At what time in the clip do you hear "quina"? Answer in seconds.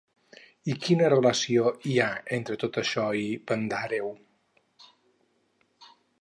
0.85-1.09